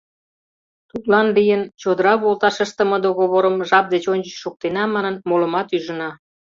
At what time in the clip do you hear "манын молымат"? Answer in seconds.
4.95-5.67